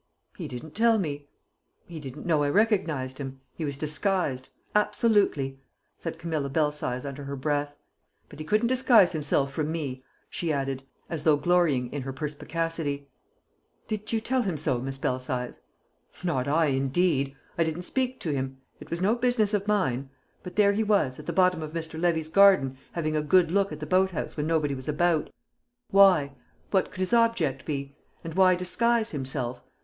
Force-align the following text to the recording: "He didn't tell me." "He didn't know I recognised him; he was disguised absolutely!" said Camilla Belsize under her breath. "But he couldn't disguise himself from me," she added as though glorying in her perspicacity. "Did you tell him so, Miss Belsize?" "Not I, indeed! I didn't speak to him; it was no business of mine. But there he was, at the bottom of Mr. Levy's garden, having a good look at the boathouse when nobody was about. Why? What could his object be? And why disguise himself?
"He 0.35 0.47
didn't 0.47 0.73
tell 0.73 0.97
me." 0.97 1.27
"He 1.85 1.99
didn't 1.99 2.25
know 2.25 2.41
I 2.41 2.49
recognised 2.49 3.19
him; 3.19 3.39
he 3.53 3.63
was 3.63 3.77
disguised 3.77 4.49
absolutely!" 4.73 5.59
said 5.99 6.17
Camilla 6.17 6.49
Belsize 6.49 7.05
under 7.05 7.25
her 7.25 7.35
breath. 7.35 7.75
"But 8.27 8.39
he 8.39 8.45
couldn't 8.45 8.65
disguise 8.65 9.11
himself 9.11 9.53
from 9.53 9.71
me," 9.71 10.03
she 10.27 10.51
added 10.51 10.81
as 11.07 11.21
though 11.23 11.37
glorying 11.37 11.93
in 11.93 12.01
her 12.01 12.13
perspicacity. 12.13 13.09
"Did 13.87 14.11
you 14.11 14.19
tell 14.19 14.41
him 14.41 14.57
so, 14.57 14.79
Miss 14.81 14.97
Belsize?" 14.97 15.61
"Not 16.23 16.47
I, 16.47 16.65
indeed! 16.65 17.35
I 17.55 17.63
didn't 17.63 17.83
speak 17.83 18.19
to 18.21 18.33
him; 18.33 18.57
it 18.79 18.89
was 18.89 19.03
no 19.03 19.13
business 19.15 19.53
of 19.53 19.67
mine. 19.67 20.09
But 20.41 20.55
there 20.55 20.73
he 20.73 20.81
was, 20.83 21.19
at 21.19 21.27
the 21.27 21.31
bottom 21.31 21.61
of 21.61 21.73
Mr. 21.73 22.01
Levy's 22.01 22.27
garden, 22.29 22.75
having 22.93 23.15
a 23.15 23.21
good 23.21 23.51
look 23.51 23.71
at 23.71 23.79
the 23.79 23.85
boathouse 23.85 24.35
when 24.35 24.47
nobody 24.47 24.73
was 24.73 24.87
about. 24.87 25.29
Why? 25.91 26.33
What 26.71 26.89
could 26.89 27.01
his 27.01 27.13
object 27.13 27.65
be? 27.67 27.95
And 28.23 28.33
why 28.33 28.55
disguise 28.55 29.11
himself? 29.11 29.61